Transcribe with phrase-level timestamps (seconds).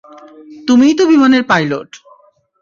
[0.67, 1.89] তুমিই তো বিমানের পাইলট!